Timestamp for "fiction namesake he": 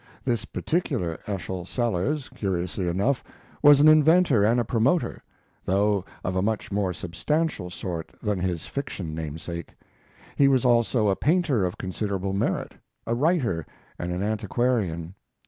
8.65-10.47